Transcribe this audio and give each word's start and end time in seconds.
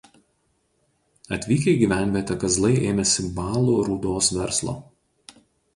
Atvykę 1.37 1.69
į 1.75 1.79
gyvenvietę 1.83 2.39
Kazlai 2.45 2.73
ėmėsi 2.93 3.27
balų 3.39 3.79
rūdos 3.91 4.35
verslo. 4.41 4.77